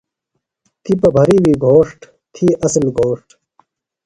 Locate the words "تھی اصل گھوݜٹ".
2.33-3.25